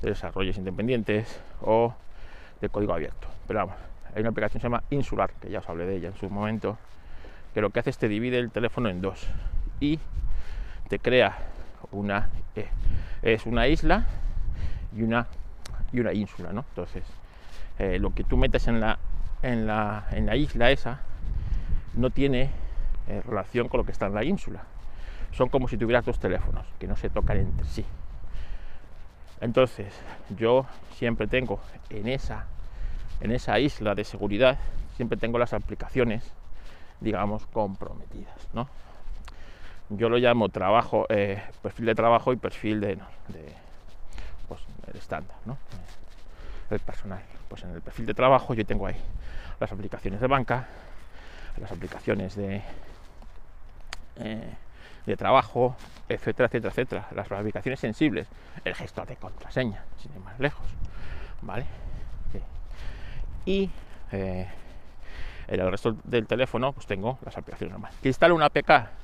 de 0.01 0.10
desarrollos 0.10 0.58
independientes 0.58 1.41
o 1.62 1.93
de 2.62 2.70
código 2.70 2.93
abierto. 2.93 3.27
Pero 3.48 3.60
vamos, 3.60 3.75
hay 4.13 4.22
una 4.22 4.29
aplicación 4.29 4.60
que 4.60 4.62
se 4.62 4.65
llama 4.67 4.84
Insular, 4.89 5.32
que 5.34 5.50
ya 5.50 5.60
os 5.60 5.70
hablé 5.70 5.86
de 5.86 5.96
ella 5.96 6.10
en 6.10 6.17
su 6.17 6.29
momento, 6.29 6.77
que 7.53 7.62
lo 7.62 7.70
que 7.70 7.79
hace 7.79 7.89
es 7.89 7.98
te 7.98 8.08
divide 8.08 8.39
el 8.39 8.51
teléfono 8.51 8.89
en 8.89 9.01
dos 9.01 9.27
y 9.79 10.00
crea 11.00 11.38
una 11.91 12.29
eh, 12.55 12.67
es 13.21 13.45
una 13.45 13.67
isla 13.67 14.05
y 14.95 15.03
una 15.03 15.27
y 15.91 16.00
una 16.00 16.13
ínsula, 16.13 16.51
¿no? 16.51 16.65
Entonces, 16.69 17.03
eh, 17.79 18.00
lo 18.00 18.13
que 18.13 18.23
tú 18.23 18.38
metes 18.38 18.67
en 18.67 18.79
la 18.79 18.97
en 19.41 19.67
la, 19.67 20.07
en 20.12 20.25
la 20.25 20.35
isla 20.35 20.71
esa 20.71 21.01
no 21.95 22.09
tiene 22.09 22.50
eh, 23.07 23.21
relación 23.25 23.67
con 23.67 23.79
lo 23.79 23.85
que 23.85 23.91
está 23.91 24.07
en 24.07 24.15
la 24.15 24.23
ínsula. 24.23 24.63
Son 25.31 25.50
como 25.50 25.67
si 25.67 25.77
tuvieras 25.77 26.05
dos 26.05 26.19
teléfonos 26.19 26.65
que 26.79 26.88
no 26.88 26.95
se 26.95 27.09
tocan 27.09 27.38
entre 27.38 27.65
sí. 27.65 27.85
Entonces, 29.41 29.93
yo 30.38 30.65
siempre 30.93 31.27
tengo 31.27 31.59
en 31.89 32.07
esa 32.07 32.45
en 33.21 33.31
esa 33.31 33.59
isla 33.59 33.95
de 33.95 34.03
seguridad, 34.03 34.57
siempre 34.95 35.17
tengo 35.17 35.38
las 35.38 35.53
aplicaciones 35.53 36.33
digamos, 37.03 37.45
comprometidas. 37.47 38.47
¿no? 38.53 38.67
Yo 39.97 40.09
lo 40.09 40.17
llamo 40.17 40.50
trabajo, 40.50 41.05
eh, 41.09 41.41
perfil 41.62 41.85
de 41.88 41.95
trabajo 41.95 42.33
y 42.33 42.38
perfil 42.38 42.81
de, 42.81 42.97
pues, 44.47 44.62
el 44.88 44.97
estándar, 44.97 45.38
¿no? 45.45 45.57
el 46.69 46.79
personal. 46.79 47.21
Pues 47.47 47.63
en 47.63 47.71
el 47.71 47.81
perfil 47.81 48.05
de 48.05 48.13
trabajo 48.13 48.53
yo 48.53 48.65
tengo 48.65 48.88
ahí 48.88 48.95
las 49.59 49.71
aplicaciones 49.71 50.19
de 50.19 50.27
banca, 50.27 50.67
las 51.57 51.71
aplicaciones 51.71 52.35
de, 52.35 52.62
eh, 54.17 54.53
de 55.05 55.17
trabajo, 55.17 55.75
etcétera, 56.09 56.47
etcétera, 56.47 56.71
etcétera. 56.71 57.07
Las 57.15 57.31
aplicaciones 57.31 57.79
sensibles, 57.79 58.27
el 58.65 58.73
gestor 58.73 59.07
de 59.07 59.15
contraseña, 59.17 59.83
sin 60.01 60.13
ir 60.13 60.19
más 60.19 60.39
lejos. 60.39 60.65
¿Vale? 61.41 61.65
Y 63.45 63.69
eh, 64.13 64.47
en 65.47 65.59
el 65.59 65.69
resto 65.69 65.97
del 66.05 66.25
teléfono 66.27 66.71
pues 66.71 66.88
tengo 66.88 67.19
las 67.25 67.38
aplicaciones 67.38 67.73
normales. 67.73 67.97
Que 68.01 68.07
instale 68.07 68.33
una 68.33 68.45
APK 68.45 69.02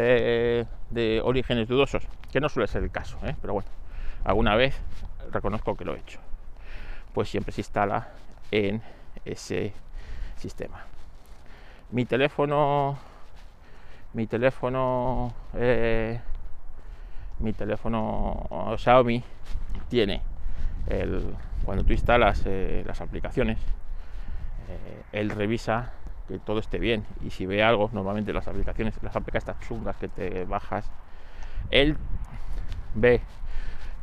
eh, 0.00 0.64
de 0.90 1.20
orígenes 1.22 1.68
dudosos, 1.68 2.06
que 2.30 2.40
no 2.40 2.48
suele 2.48 2.68
ser 2.68 2.82
el 2.82 2.90
caso, 2.90 3.18
¿eh? 3.24 3.34
pero 3.40 3.54
bueno, 3.54 3.68
alguna 4.24 4.54
vez 4.54 4.80
reconozco 5.32 5.76
que 5.76 5.84
lo 5.84 5.94
he 5.94 5.98
hecho. 5.98 6.20
Pues 7.12 7.28
siempre 7.28 7.52
se 7.52 7.62
instala 7.62 8.08
en 8.50 8.80
ese 9.24 9.72
sistema. 10.36 10.84
Mi 11.90 12.04
teléfono, 12.04 12.98
mi 14.12 14.26
teléfono, 14.26 15.34
eh, 15.54 16.20
mi 17.40 17.52
teléfono 17.52 18.76
Xiaomi 18.78 19.22
tiene 19.88 20.22
el, 20.86 21.34
cuando 21.64 21.82
tú 21.82 21.92
instalas 21.92 22.44
las 22.46 23.00
aplicaciones 23.00 23.58
él 25.12 25.30
revisa 25.30 25.92
que 26.28 26.38
todo 26.38 26.60
esté 26.60 26.78
bien 26.78 27.04
y 27.22 27.30
si 27.30 27.46
ve 27.46 27.62
algo, 27.62 27.90
normalmente 27.92 28.32
las 28.32 28.46
aplicaciones, 28.46 28.94
las 29.02 29.16
aplicaciones 29.16 29.56
estas 29.56 29.68
chungas 29.68 29.96
que 29.96 30.08
te 30.08 30.44
bajas, 30.44 30.90
él 31.70 31.96
ve 32.94 33.20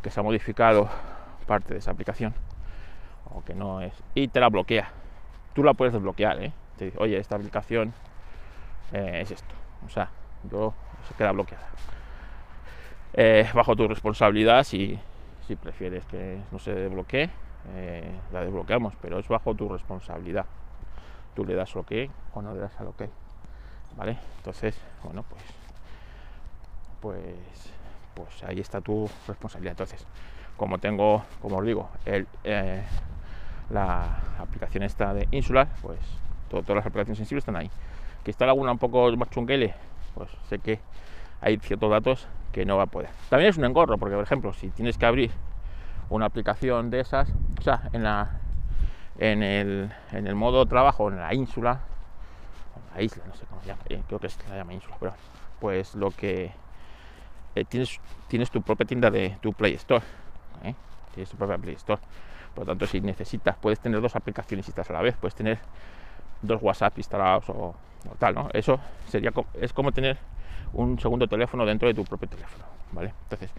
que 0.01 0.09
se 0.09 0.19
ha 0.19 0.23
modificado 0.23 0.89
parte 1.45 1.73
de 1.73 1.79
esa 1.79 1.91
aplicación 1.91 2.33
o 3.33 3.43
que 3.43 3.53
no 3.53 3.81
es 3.81 3.93
y 4.13 4.27
te 4.27 4.39
la 4.39 4.49
bloquea. 4.49 4.89
Tú 5.53 5.63
la 5.63 5.73
puedes 5.73 5.93
desbloquear, 5.93 6.43
¿eh? 6.43 6.51
Te 6.77 6.85
dice, 6.85 6.97
oye, 6.99 7.17
esta 7.17 7.35
aplicación 7.35 7.93
eh, 8.91 9.19
es 9.21 9.31
esto. 9.31 9.55
O 9.85 9.89
sea, 9.89 10.09
yo 10.51 10.73
se 11.07 11.13
queda 11.13 11.31
bloqueada. 11.31 11.67
Eh, 13.13 13.49
bajo 13.53 13.75
tu 13.75 13.87
responsabilidad 13.87 14.63
si, 14.63 14.99
si 15.47 15.55
prefieres 15.55 16.05
que 16.05 16.41
no 16.51 16.59
se 16.59 16.73
desbloquee 16.73 17.29
eh, 17.73 18.11
la 18.31 18.41
desbloqueamos, 18.41 18.93
pero 19.01 19.19
es 19.19 19.27
bajo 19.27 19.55
tu 19.55 19.69
responsabilidad. 19.69 20.45
Tú 21.35 21.45
le 21.45 21.53
das 21.53 21.75
OK 21.75 21.91
o 22.33 22.41
no 22.41 22.53
le 22.53 22.59
das 22.59 22.79
al 22.79 22.87
OK. 22.87 23.03
¿Vale? 23.97 24.17
Entonces, 24.37 24.75
bueno, 25.03 25.23
pues, 25.29 25.43
pues, 27.01 27.73
pues 28.13 28.43
ahí 28.43 28.59
está 28.59 28.81
tu 28.81 29.09
responsabilidad. 29.27 29.71
Entonces, 29.71 30.05
como 30.57 30.79
tengo, 30.79 31.23
como 31.41 31.57
os 31.57 31.65
digo, 31.65 31.89
el, 32.05 32.27
eh, 32.43 32.83
la 33.69 34.19
aplicación 34.39 34.83
esta 34.83 35.13
de 35.13 35.27
Insular, 35.31 35.67
pues 35.81 35.99
todas 36.49 36.69
las 36.69 36.85
aplicaciones 36.85 37.17
sensibles 37.17 37.41
están 37.41 37.55
ahí. 37.55 37.69
Que 38.23 38.31
está 38.31 38.45
alguna 38.45 38.71
un 38.71 38.79
poco 38.79 39.11
más 39.17 39.29
chunguele, 39.29 39.73
pues 40.13 40.29
sé 40.49 40.59
que 40.59 40.79
hay 41.41 41.57
ciertos 41.57 41.89
datos 41.91 42.27
que 42.51 42.65
no 42.65 42.77
va 42.77 42.83
a 42.83 42.87
poder. 42.87 43.09
También 43.29 43.49
es 43.49 43.57
un 43.57 43.65
engorro, 43.65 43.97
porque 43.97 44.15
por 44.15 44.23
ejemplo, 44.23 44.53
si 44.53 44.69
tienes 44.69 44.97
que 44.97 45.05
abrir 45.05 45.31
una 46.09 46.25
aplicación 46.25 46.89
de 46.89 47.01
esas, 47.01 47.29
o 47.59 47.61
sea, 47.61 47.89
en, 47.93 48.03
la, 48.03 48.39
en, 49.17 49.43
el, 49.43 49.91
en 50.11 50.27
el 50.27 50.35
modo 50.35 50.65
trabajo, 50.65 51.09
en 51.09 51.19
la 51.19 51.33
ínsula, 51.33 51.81
la 52.95 53.01
isla, 53.01 53.23
no 53.27 53.35
sé 53.35 53.45
cómo 53.45 53.61
se 53.61 53.67
llama, 53.67 53.81
eh, 53.89 54.01
creo 54.07 54.19
que 54.19 54.29
se 54.29 54.49
la 54.49 54.57
llama 54.57 54.73
ínsula, 54.73 54.95
pero 54.99 55.13
pues 55.59 55.95
lo 55.95 56.11
que 56.11 56.51
eh, 57.55 57.65
tienes, 57.65 57.99
tienes 58.27 58.51
tu 58.51 58.61
propia 58.61 58.85
tienda 58.85 59.09
de 59.09 59.37
tu 59.41 59.53
Play 59.53 59.73
Store, 59.73 60.03
¿eh? 60.63 60.73
tienes 61.13 61.29
tu 61.29 61.37
propia 61.37 61.57
Play 61.57 61.75
Store, 61.75 62.01
por 62.53 62.65
lo 62.65 62.71
tanto, 62.71 62.87
si 62.87 63.01
necesitas, 63.01 63.57
puedes 63.57 63.79
tener 63.79 64.01
dos 64.01 64.15
aplicaciones 64.15 64.67
instaladas 64.67 64.89
a 64.91 64.93
la 64.93 65.01
vez, 65.01 65.15
puedes 65.17 65.35
tener 65.35 65.59
dos 66.41 66.61
WhatsApp 66.61 66.97
instalados 66.97 67.49
o, 67.49 67.75
tal, 68.19 68.35
¿no? 68.35 68.49
Eso 68.53 68.79
sería 69.07 69.31
es 69.55 69.73
como 69.73 69.91
tener 69.91 70.17
un 70.73 70.99
segundo 70.99 71.27
teléfono 71.27 71.65
dentro 71.65 71.87
de 71.87 71.93
tu 71.93 72.03
propio 72.05 72.29
teléfono, 72.29 72.65
¿vale? 72.91 73.13
Entonces, 73.23 73.49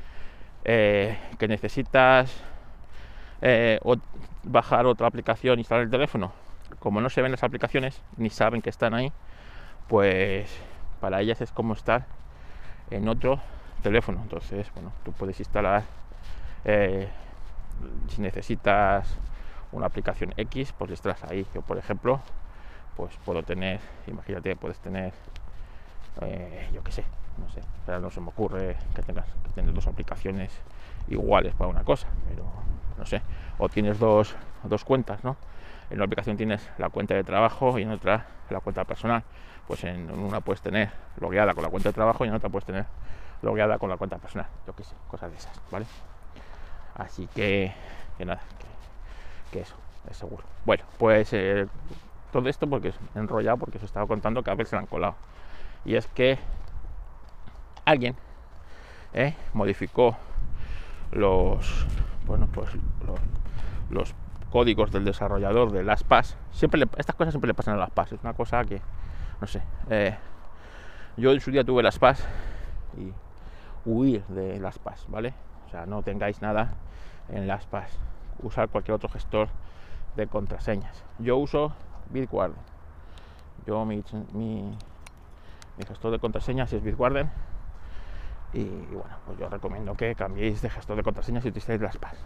eh, 0.65 1.19
que 1.39 1.49
necesitas 1.49 2.43
bajar 4.47 4.87
otra 4.87 5.07
aplicación, 5.07 5.59
instalar 5.59 5.85
el 5.85 5.91
teléfono, 5.91 6.33
como 6.79 7.01
no 7.01 7.11
se 7.11 7.23
ven 7.23 7.33
las 7.33 7.43
aplicaciones 7.43 8.01
ni 8.17 8.31
saben 8.31 8.63
que 8.63 8.71
están 8.71 8.95
ahí, 8.95 9.13
pues 9.89 10.51
para 11.01 11.21
ellas 11.21 11.41
es 11.41 11.53
como 11.53 11.75
estar 11.75 12.07
en 12.91 13.09
otro 13.09 13.41
teléfono. 13.83 14.21
Entonces, 14.23 14.73
bueno, 14.75 14.93
tú 15.05 15.13
puedes 15.13 15.39
instalar 15.39 15.85
eh, 16.65 17.09
si 18.09 18.23
necesitas 18.23 19.19
una 19.73 19.87
aplicación 19.87 20.33
X, 20.37 20.73
pues 20.73 20.91
estás 20.93 21.23
ahí. 21.25 21.47
Yo, 21.55 21.63
por 21.63 21.79
ejemplo, 21.79 22.21
pues 22.97 23.17
puedo 23.25 23.43
tener, 23.43 23.81
imagínate, 24.07 24.57
puedes 24.57 24.79
tener, 24.81 25.13
yo 26.73 26.83
qué 26.83 26.93
sé, 26.93 27.05
no 27.39 27.49
sé, 27.51 27.61
no 28.01 28.11
se 28.11 28.21
me 28.21 28.29
ocurre 28.29 28.77
que 28.95 29.03
tengas 29.03 29.27
que 29.27 29.51
tener 29.55 29.75
dos 29.75 29.87
aplicaciones 29.87 30.53
iguales 31.09 31.55
para 31.55 31.71
una 31.71 31.85
cosa, 31.85 32.09
pero 32.29 32.45
no 32.99 33.07
sé, 33.07 33.23
o 33.59 33.69
tienes 33.69 33.99
dos, 33.99 34.35
dos 34.65 34.85
cuentas, 34.85 35.23
¿no? 35.25 35.37
En 35.91 35.99
una 35.99 36.05
aplicación 36.07 36.37
tienes 36.37 36.69
la 36.79 36.91
cuenta 36.91 37.15
de 37.15 37.23
trabajo 37.25 37.79
y 37.79 37.83
en 37.83 37.91
otra 37.91 38.27
la 38.51 38.61
cuenta 38.61 38.85
personal. 38.85 39.23
Pues 39.67 39.85
en 39.85 40.11
una 40.11 40.41
puedes 40.41 40.61
tener 40.61 40.91
logueada 41.21 41.55
con 41.55 41.63
la 41.63 41.71
cuenta 41.71 41.89
de 41.89 41.93
trabajo 41.93 42.25
y 42.25 42.29
en 42.29 42.35
otra 42.35 42.49
puedes 42.49 42.65
tener 42.65 42.87
logueada 43.43 43.79
con 43.79 43.91
la 43.91 43.97
cuenta 43.97 44.19
personal. 44.19 44.49
Yo 44.67 44.75
qué 44.75 44.85
sé, 44.85 44.95
cosas 45.09 45.31
de 45.31 45.37
esas, 45.37 45.61
¿vale? 45.71 45.87
Así 46.95 47.29
que, 47.35 47.73
que 48.17 48.25
nada, 48.25 48.41
que, 49.53 49.61
eso, 49.61 49.77
es 50.11 50.17
seguro. 50.17 50.45
Bueno, 50.65 50.85
pues 50.99 51.33
eh, 51.33 51.67
todo 52.33 52.49
esto 52.49 52.69
porque 52.69 52.89
es 52.89 52.97
enrollado, 53.15 53.59
porque 53.59 53.79
os 53.79 53.85
estaba 53.85 54.07
contando 54.07 54.43
que 54.43 54.51
a 54.51 54.55
veces 54.55 54.71
se 54.71 54.77
han 54.77 54.87
colado. 54.87 55.15
Y 55.85 55.95
es 55.95 56.07
que 56.09 56.39
alguien 57.85 58.17
¿eh? 59.15 59.35
modificó 59.53 60.17
los 61.13 61.87
bueno 62.27 62.49
pues 62.53 62.71
los, 63.91 64.15
códigos 64.51 64.91
del 64.91 65.05
desarrollador 65.05 65.71
de 65.73 65.83
las 65.83 66.05
PAS 66.05 66.37
siempre 66.53 66.83
estas 66.97 67.15
cosas 67.17 67.33
siempre 67.33 67.49
le 67.49 67.55
pasan 67.55 67.75
a 67.75 67.79
las 67.79 67.91
PAS 67.91 68.13
es 68.13 68.21
una 68.23 68.33
cosa 68.33 68.65
que 68.65 68.81
no 69.41 69.47
sé 69.47 69.63
eh, 69.91 70.17
yo 71.17 71.33
en 71.33 71.41
su 71.41 71.51
día 71.51 71.65
tuve 71.65 71.83
las 71.83 71.99
PAS 71.99 72.25
y 72.97 73.13
huir 73.85 74.25
de 74.29 74.59
las 74.61 74.79
PAS 74.79 75.07
vale 75.09 75.35
o 75.67 75.71
sea 75.71 75.85
no 75.85 76.03
tengáis 76.03 76.41
nada 76.41 76.75
en 77.29 77.47
las 77.47 77.67
PAS 77.67 77.99
usar 78.43 78.69
cualquier 78.69 78.95
otro 78.95 79.09
gestor 79.09 79.49
de 80.17 80.27
contraseñas. 80.27 81.05
Yo 81.19 81.37
uso 81.37 81.73
Bitwarden. 82.11 82.57
Yo 83.67 83.85
mi, 83.85 84.03
mi 84.33 84.77
gestor 85.87 86.13
de 86.13 86.19
contraseñas 86.19 86.73
es 86.73 86.83
Bitwarden 86.83 87.31
y, 88.53 88.65
bueno, 88.65 89.17
pues 89.27 89.39
yo 89.39 89.49
recomiendo 89.49 89.95
que 89.95 90.15
cambiéis 90.15 90.63
de 90.63 90.71
gestor 90.71 90.97
de 90.97 91.03
contraseñas 91.03 91.45
y 91.45 91.49
utilicéis 91.49 91.81
las 91.81 91.99
PAS. 91.99 92.17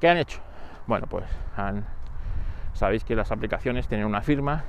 ¿Qué 0.00 0.08
han 0.08 0.16
hecho? 0.18 0.40
Bueno, 0.86 1.06
pues 1.06 1.24
sabéis 2.74 3.04
que 3.04 3.14
las 3.14 3.30
aplicaciones 3.30 3.86
tienen 3.86 4.06
una 4.06 4.22
firma 4.22 4.64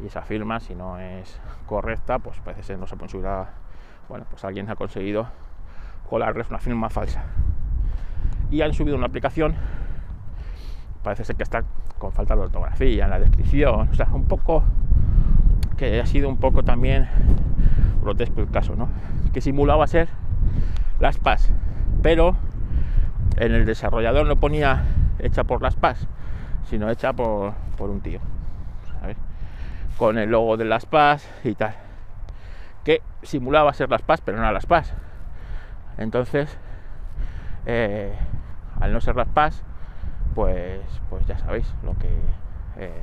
y 0.00 0.06
esa 0.06 0.22
firma, 0.22 0.58
si 0.60 0.74
no 0.74 0.98
es 0.98 1.38
correcta, 1.66 2.18
pues 2.18 2.38
parece 2.40 2.62
ser 2.62 2.78
no 2.78 2.86
se 2.86 2.96
puede 2.96 3.10
subir 3.10 3.26
a. 3.26 3.50
Bueno, 4.08 4.26
pues 4.28 4.44
alguien 4.44 4.68
ha 4.70 4.74
conseguido 4.74 5.26
colarles 6.08 6.48
una 6.48 6.58
firma 6.58 6.88
falsa. 6.88 7.24
Y 8.50 8.62
han 8.62 8.72
subido 8.72 8.96
una 8.96 9.06
aplicación, 9.06 9.54
parece 11.02 11.24
ser 11.24 11.36
que 11.36 11.42
está 11.42 11.64
con 11.98 12.12
falta 12.12 12.34
de 12.34 12.42
ortografía 12.42 13.04
en 13.04 13.10
la 13.10 13.18
descripción, 13.18 13.88
o 13.90 13.94
sea, 13.94 14.08
un 14.12 14.26
poco 14.26 14.64
que 15.76 16.00
ha 16.00 16.06
sido 16.06 16.28
un 16.28 16.36
poco 16.36 16.62
también 16.62 17.08
grotesco 18.02 18.40
el 18.40 18.50
caso, 18.50 18.76
¿no? 18.76 18.88
Que 19.32 19.40
simulaba 19.40 19.86
ser 19.86 20.08
las 20.98 21.18
PAS, 21.18 21.50
pero 22.02 22.36
en 23.36 23.52
el 23.52 23.64
desarrollador 23.64 24.26
no 24.26 24.36
ponía 24.36 24.84
hecha 25.18 25.44
por 25.44 25.62
las 25.62 25.76
PAS, 25.76 26.06
sino 26.64 26.90
hecha 26.90 27.12
por, 27.12 27.54
un 27.78 28.00
tío. 28.00 28.20
Con 29.98 30.18
el 30.18 30.30
logo 30.30 30.56
de 30.56 30.64
las 30.64 30.86
PAS 30.86 31.28
y 31.44 31.54
tal, 31.54 31.74
que 32.84 33.02
simulaba 33.22 33.72
ser 33.72 33.90
las 33.90 34.02
PAS, 34.02 34.20
pero 34.20 34.36
no 34.36 34.42
eran 34.42 34.54
las 34.54 34.66
PAS. 34.66 34.92
Entonces, 35.98 36.58
eh, 37.66 38.12
al 38.80 38.92
no 38.92 39.00
ser 39.00 39.16
las 39.16 39.28
PAS, 39.28 39.62
pues, 40.34 40.80
pues 41.10 41.26
ya 41.26 41.38
sabéis 41.38 41.72
lo 41.84 41.94
que, 41.98 42.10
eh, 42.78 43.02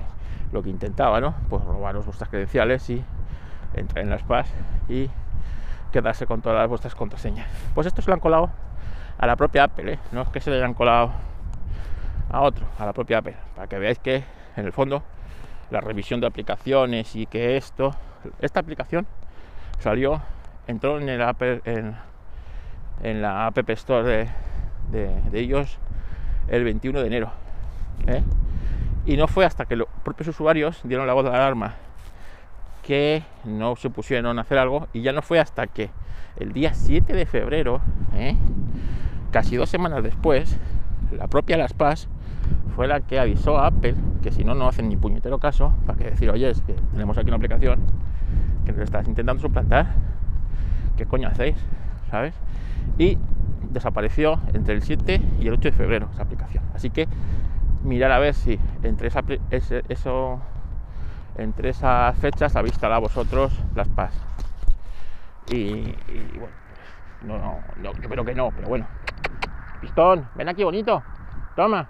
lo 0.51 0.63
que 0.63 0.70
intentaba, 0.70 1.22
¿no? 1.22 1.36
Pues 1.50 1.63
robaros 1.63 2.06
vuestras 2.06 2.29
credenciales 2.29 2.89
y 2.89 3.03
entrar 3.74 4.04
en 4.04 4.10
las 4.10 4.24
PAS 4.24 4.50
y 4.88 5.10
quedarse 5.92 6.26
con 6.26 6.42
todas 6.42 6.68
vuestras 6.68 6.96
contraseñas. 6.96 7.48
Pues 7.74 7.88
esto 7.88 8.02
se 8.02 8.10
lo 8.10 8.14
han 8.14 8.20
colado 8.20 8.52
a 9.18 9.28
la 9.28 9.36
propia 9.36 9.66
Apple, 9.66 9.94
¿eh? 9.94 10.00
no 10.12 10.22
es 10.22 10.30
que 10.30 10.40
se 10.40 10.50
le 10.50 10.58
hayan 10.58 10.74
colado 10.74 11.12
a 12.32 12.42
otro, 12.42 12.66
a 12.78 12.86
la 12.86 12.94
propia 12.94 13.20
Apple, 13.20 13.36
para 13.56 13.68
que 13.68 13.78
veáis 13.78 14.00
que 14.00 14.24
en 14.56 14.66
el 14.66 14.72
fondo 14.72 15.04
la 15.72 15.82
revisión 15.82 16.22
de 16.22 16.28
aplicaciones 16.28 17.16
y 17.16 17.26
que 17.26 17.58
esto, 17.58 17.94
esta 18.40 18.60
aplicación 18.60 19.08
salió, 19.80 20.22
entró 20.68 21.00
en 21.00 21.10
el 21.10 21.22
Apple, 21.22 21.62
en, 21.66 23.22
la 23.22 23.48
App 23.48 23.70
Store 23.70 24.04
de, 24.04 24.30
de, 24.92 25.40
ellos 25.40 25.80
el 26.48 26.64
21 26.64 27.00
de 27.00 27.08
enero. 27.08 27.32
¿eh? 28.08 28.24
Y 29.06 29.18
no 29.18 29.28
fue 29.28 29.46
hasta 29.46 29.66
que 29.66 29.76
los 29.76 29.88
propios 30.04 30.28
usuarios 30.30 30.82
dieron 30.84 31.08
la 31.08 31.14
voz 31.14 31.24
de 31.24 31.32
alarma 31.32 31.76
que 32.89 33.22
no 33.46 33.75
se 33.75 33.91
pusieron 33.91 34.39
a 34.39 34.41
hacer 34.41 34.58
algo 34.58 34.88
y 34.93 35.03
ya 35.03 35.13
no 35.13 35.22
fue 35.22 35.39
hasta 35.39 35.67
que 35.67 35.91
el 36.38 36.53
día 36.53 36.74
7 36.74 37.13
de 37.13 37.27
febrero, 37.27 37.81
¿eh? 38.15 38.36
casi 39.29 39.58
dos 39.58 39.69
semanas 39.69 40.01
después, 40.01 40.58
la 41.15 41.27
propia 41.27 41.55
Las 41.55 41.74
Paz 41.74 42.08
fue 42.75 42.88
la 42.88 43.01
que 43.01 43.19
avisó 43.19 43.60
a 43.60 43.67
Apple 43.67 43.93
que 44.24 44.31
si 44.31 44.43
no, 44.43 44.55
no 44.55 44.67
hacen 44.67 44.89
ni 44.89 44.98
puñetero 44.98 45.38
caso, 45.38 45.72
para 45.86 46.00
que 46.00 46.05
decir, 46.05 46.31
oye, 46.31 46.50
es 46.50 46.62
que 46.62 46.74
tenemos 46.91 47.15
aquí 47.19 47.27
una 47.27 47.36
aplicación 47.36 47.79
que 48.65 48.72
nos 48.72 48.81
estás 48.81 49.08
intentando 49.08 49.39
suplantar, 49.39 49.93
¿qué 50.98 51.05
coño 51.05 51.27
hacéis? 51.27 51.58
¿Sabes? 52.10 52.34
Y 52.98 53.19
desapareció 53.69 54.39
entre 54.55 54.74
el 54.74 54.81
7 54.81 55.22
y 55.39 55.46
el 55.46 55.53
8 55.53 55.62
de 55.62 55.72
febrero 55.74 56.10
esa 56.12 56.24
aplicación. 56.24 56.63
Así 56.74 56.89
que 56.89 57.08
mirar 57.84 58.12
a 58.12 58.17
ver 58.17 58.34
si 58.34 58.58
entre 58.81 59.10
esa, 59.10 59.24
eso 59.89 60.39
entre 61.39 61.69
esas 61.69 62.17
fechas 62.17 62.53
instalado 62.65 63.01
vosotros 63.01 63.53
las 63.74 63.88
PAS. 63.88 64.13
Y, 65.48 65.55
y 65.55 66.38
bueno, 66.38 66.55
no, 67.24 67.38
no, 67.38 67.60
no, 67.77 67.93
yo 67.93 68.10
creo 68.10 68.25
que 68.25 68.36
no, 68.36 68.51
pero 68.51 68.67
bueno. 68.67 68.88
Pistón, 69.81 70.27
ven 70.36 70.50
aquí 70.50 70.63
bonito. 70.63 71.01
Toma. 71.55 71.88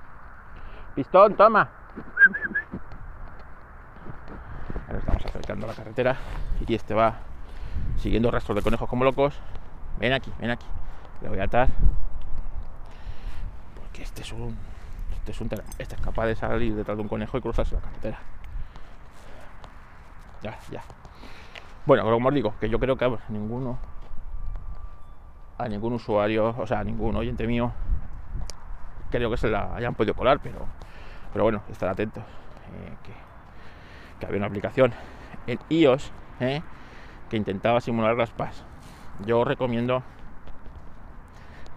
Pistón, 0.96 1.36
toma. 1.36 1.70
Ahora 4.88 5.00
estamos 5.00 5.26
acercando 5.26 5.66
a 5.66 5.70
la 5.70 5.76
carretera 5.76 6.16
y 6.68 6.74
este 6.74 6.94
va 6.94 7.16
siguiendo 7.98 8.32
rastros 8.32 8.56
de 8.56 8.62
conejos 8.62 8.88
como 8.88 9.04
locos. 9.04 9.40
Ven 10.00 10.14
aquí, 10.14 10.32
ven 10.40 10.52
aquí. 10.52 10.66
Le 11.22 11.30
voy 11.30 11.40
a 11.40 11.46
atar. 11.46 11.68
Porque 13.76 14.04
este 14.04 14.22
es 14.22 14.32
un. 14.32 14.58
Este 15.14 15.32
es 15.32 15.42
un. 15.42 15.50
Este 15.80 15.96
es 15.96 16.02
capaz 16.02 16.28
de 16.28 16.36
salir 16.36 16.76
detrás 16.76 16.98
de 16.98 17.04
un 17.04 17.10
conejo 17.10 17.38
y 17.38 17.42
cruzarse 17.42 17.76
la 17.76 17.82
carretera 17.82 18.20
ya, 20.42 20.58
ya. 20.72 20.84
Bueno, 21.86 22.04
como 22.04 22.30
os 22.30 22.36
digo, 22.36 22.54
que 22.60 22.70
yo 22.70 22.80
creo 22.80 22.98
que 22.98 23.06
a 23.06 23.18
ninguno, 23.30 23.78
a 25.58 25.68
ningún 25.68 25.94
usuario, 25.94 26.56
o 26.58 26.68
sea, 26.68 26.80
a 26.80 26.84
ningún 26.84 27.16
oyente 27.16 27.48
mío, 27.48 27.72
creo 29.10 29.30
que 29.30 29.38
se 29.38 29.50
la 29.50 29.76
hayan 29.76 29.96
podido 29.96 30.14
colar, 30.14 30.40
pero, 30.42 30.68
pero 31.34 31.46
bueno, 31.46 31.64
estar 31.70 31.90
atentos. 31.90 32.24
Eh, 32.24 32.96
que, 34.20 34.26
había 34.26 34.38
una 34.38 34.48
aplicación 34.48 34.94
en 35.48 35.60
iOS 35.70 36.12
eh, 36.42 36.62
que 37.30 37.38
intentaba 37.38 37.82
simular 37.82 38.16
las 38.16 38.32
PAS. 38.32 38.64
Yo 39.26 39.40
os 39.40 39.48
recomiendo 39.48 40.04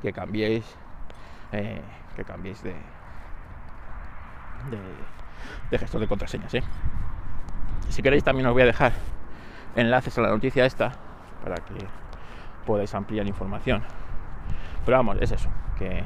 que 0.02 0.12
cambiéis, 0.12 0.64
eh, 1.52 1.80
que 2.16 2.24
cambiéis 2.24 2.62
de, 2.62 2.72
de, 2.72 2.76
de 5.70 5.78
gestor 5.78 6.00
de 6.00 6.08
contraseñas. 6.08 6.52
¿eh? 6.54 6.62
Si 7.88 8.02
queréis 8.02 8.24
también 8.24 8.46
os 8.46 8.52
voy 8.52 8.62
a 8.62 8.66
dejar 8.66 8.92
enlaces 9.76 10.16
a 10.18 10.22
la 10.22 10.28
noticia 10.28 10.64
esta 10.66 10.92
para 11.42 11.56
que 11.56 11.86
podáis 12.66 12.94
ampliar 12.94 13.26
información. 13.26 13.82
Pero 14.84 14.96
vamos, 14.96 15.18
es 15.20 15.32
eso, 15.32 15.48
que, 15.78 16.04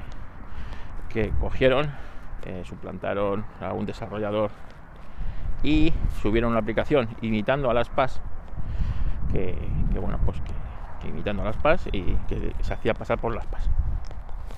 que 1.09 1.31
cogieron, 1.41 1.93
eh, 2.45 2.63
suplantaron 2.65 3.45
a 3.61 3.73
un 3.73 3.87
desarrollador 3.87 4.51
y 5.63 5.93
subieron 6.21 6.51
una 6.51 6.61
aplicación 6.61 7.09
imitando 7.23 7.71
a 7.71 7.75
las 7.75 7.89
PAS, 7.89 8.21
que, 9.33 9.57
bueno, 10.01 10.19
pues 10.25 10.41
que, 11.01 11.09
imitando 11.09 11.43
a 11.43 11.47
las 11.47 11.57
PAS 11.57 11.89
y 11.93 12.03
que 12.29 12.53
se 12.61 12.75
hacía 12.75 12.95
pasar 12.95 13.19
por 13.19 13.35
las 13.35 13.47
PAS, 13.47 13.69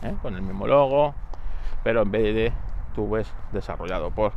¿eh? 0.02 0.14
con 0.22 0.35
el 0.35 0.42
mismo 0.42 0.66
logo, 0.66 1.14
pero 1.85 2.02
en 2.02 2.11
vez 2.11 2.35
de 2.35 2.52
tú 2.94 3.16
desarrollado 3.52 4.11
por 4.11 4.33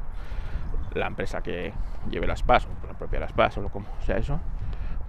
la 0.93 1.07
empresa 1.07 1.41
que 1.41 1.73
lleve 2.09 2.27
las 2.27 2.43
PAS, 2.43 2.65
o 2.65 2.87
la 2.87 2.93
propia 2.93 3.19
las 3.19 3.33
PAS, 3.33 3.57
o 3.57 3.69
como 3.69 3.85
sea 4.05 4.17
eso, 4.17 4.39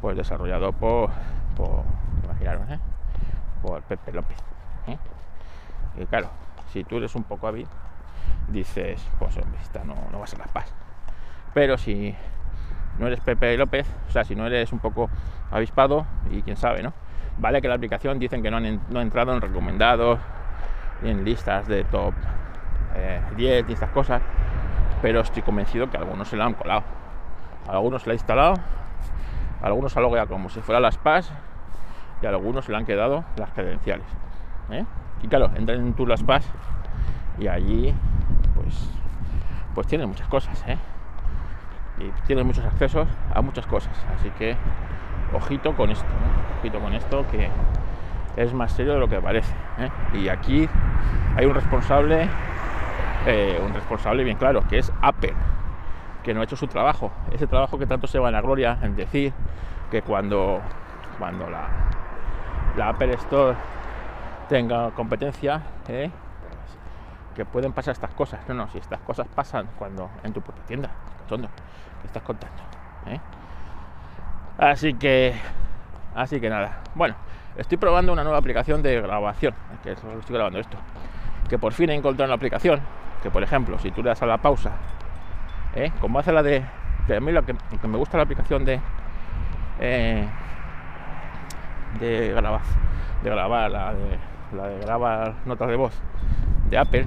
pues 0.01 0.17
desarrollado 0.17 0.73
por, 0.73 1.11
por 1.57 1.85
imaginaros, 2.25 2.69
¿eh? 2.71 2.79
por 3.63 3.83
Pepe 3.83 4.13
López. 4.13 4.37
¿eh? 4.87 4.99
Y 5.99 6.07
claro, 6.07 6.29
si 6.73 6.85
tú 6.85 6.99
eres 6.99 7.15
un 7.15 7.25
poco 7.25 7.49
hábil, 7.49 7.67
dices, 8.49 9.07
pues 9.19 9.37
esta 9.61 9.85
no, 9.85 9.95
no 10.11 10.19
va 10.19 10.25
a 10.25 10.29
ser 10.29 10.39
las 10.39 10.49
PAS. 10.49 10.73
Pero 11.55 11.77
si 11.77 12.15
no 12.99 13.07
eres 13.07 13.21
Pepe 13.21 13.57
López, 13.57 13.87
o 14.09 14.11
sea, 14.11 14.25
si 14.25 14.35
no 14.35 14.47
eres 14.47 14.73
un 14.73 14.79
poco 14.79 15.11
avispado, 15.51 16.07
y 16.31 16.43
quién 16.43 16.57
sabe, 16.57 16.83
¿no? 16.83 16.93
Vale 17.39 17.63
que 17.63 17.69
la 17.69 17.75
aplicación 17.75 18.19
dicen 18.19 18.43
que 18.43 18.51
no 18.51 18.59
han, 18.59 18.81
no 18.91 19.01
entrado 19.01 19.33
en 19.33 19.41
recomendados, 19.41 20.19
en 21.03 21.25
listas 21.25 21.67
de 21.67 21.85
top 21.85 22.15
eh, 22.95 23.21
10 23.37 23.69
y 23.69 23.73
estas 23.73 23.91
cosas, 23.91 24.23
pero 25.03 25.21
estoy 25.21 25.43
convencido 25.43 25.91
que 25.91 25.99
algunos 25.99 26.29
se 26.29 26.37
la 26.37 26.47
han 26.47 26.55
colado. 26.55 26.85
algunos 27.69 28.03
se 28.03 28.09
la 28.09 28.13
han 28.13 28.17
instalado, 28.17 28.55
algunos 29.61 29.93
se 29.93 29.99
ha 29.99 30.03
logueado 30.03 30.29
como 30.29 30.49
si 30.49 30.61
fuera 30.61 30.81
las 30.81 30.97
PAS 30.97 31.31
y 32.23 32.27
a 32.27 32.31
algunos 32.31 32.65
se 32.65 32.73
le 32.73 32.79
han 32.79 32.87
quedado 32.87 33.25
las 33.37 33.51
credenciales. 33.51 34.07
¿eh? 34.71 34.85
Y 35.23 35.29
claro, 35.29 35.51
entran 35.57 35.81
en 35.81 35.93
tu 35.95 36.07
las 36.07 36.23
PAS 36.23 36.49
y 37.39 37.49
allí 37.49 37.93
pues, 38.55 38.91
pues 39.75 39.87
tienen 39.89 40.09
muchas 40.09 40.29
cosas. 40.29 40.63
¿eh? 40.67 40.79
Y 41.99 42.11
tienen 42.27 42.47
muchos 42.47 42.65
accesos 42.65 43.09
a 43.35 43.43
muchas 43.43 43.67
cosas. 43.67 43.93
Así 44.17 44.31
que 44.31 44.57
ojito 45.35 45.75
con 45.75 45.91
esto, 45.91 46.07
¿eh? 46.07 46.59
ojito 46.61 46.79
con 46.79 46.95
esto 46.95 47.27
que 47.31 47.49
es 48.37 48.55
más 48.55 48.73
serio 48.73 48.95
de 48.95 49.01
lo 49.01 49.09
que 49.09 49.21
parece. 49.21 49.53
¿eh? 49.79 49.91
Y 50.15 50.29
aquí 50.29 50.69
hay 51.37 51.47
un 51.47 51.55
responsable 51.55 52.29
eh, 53.27 53.61
un 53.65 53.73
responsable 53.73 54.25
bien 54.25 54.37
claro, 54.37 54.63
que 54.69 54.79
es 54.79 54.93
Apple, 55.01 55.35
que 56.23 56.35
no 56.35 56.41
ha 56.41 56.45
hecho 56.45 56.57
su 56.57 56.67
trabajo. 56.67 57.13
Ese 57.33 57.47
trabajo 57.47 57.79
que 57.79 57.87
tanto 57.87 58.07
se 58.07 58.19
va 58.19 58.29
en 58.29 58.35
la 58.35 58.41
gloria 58.41 58.79
en 58.83 58.97
decir 58.97 59.33
que 59.91 60.03
cuando, 60.03 60.61
cuando 61.19 61.49
la, 61.49 61.69
la 62.77 62.89
Apple 62.89 63.15
Store 63.15 63.57
tenga 64.49 64.91
competencia, 64.91 65.63
eh, 65.89 66.11
que 67.35 67.45
pueden 67.45 67.73
pasar 67.73 67.93
estas 67.93 68.13
cosas. 68.15 68.41
No, 68.49 68.55
no, 68.55 68.69
si 68.71 68.79
estas 68.79 69.01
cosas 69.01 69.27
pasan 69.29 69.69
cuando 69.79 70.11
en 70.23 70.33
tu 70.33 70.41
propia 70.41 70.65
tienda, 70.65 70.91
¿qué 71.29 72.07
estás 72.07 72.23
contando? 72.23 72.63
Eh? 73.07 73.21
Así 74.59 74.95
que, 74.95 75.35
así 76.15 76.41
que 76.41 76.51
nada. 76.51 76.81
Bueno, 76.95 77.15
estoy 77.57 77.79
probando 77.79 78.13
una 78.13 78.23
nueva 78.23 78.39
aplicación 78.39 78.83
de 78.83 79.01
grabación, 79.01 79.55
que 79.83 79.93
estoy 79.93 80.35
grabando 80.35 80.59
esto. 80.59 80.77
Que 81.49 81.59
por 81.59 81.73
fin 81.73 81.91
he 81.91 81.95
encontrado 81.95 82.29
una 82.29 82.37
aplicación 82.37 82.81
que 83.23 83.31
por 83.31 83.43
ejemplo, 83.43 83.79
si 83.79 83.91
tú 83.91 84.03
le 84.03 84.09
das 84.09 84.23
a 84.23 84.27
la 84.27 84.39
pausa, 84.39 84.73
¿eh? 85.75 85.93
como 86.01 86.19
hace 86.19 86.33
la 86.33 86.43
de, 86.43 86.65
que 87.07 87.21
mí 87.21 87.33
lo 87.33 87.45
que, 87.45 87.53
lo 87.53 87.81
que 87.81 87.89
me 87.89 87.97
gusta 87.97 88.17
la 88.17 88.25
aplicación 88.25 88.65
de, 88.65 88.81
eh, 89.81 90.27
de 92.01 92.33
grabar, 92.33 92.61
de 93.23 93.31
grabar, 93.31 93.71
la 93.71 93.95
de, 93.95 94.19
la 94.57 94.67
de 94.67 94.79
grabar 94.81 95.35
notas 95.45 95.69
de 95.69 95.77
voz 95.77 95.95
de 96.69 96.79
Apple, 96.79 97.07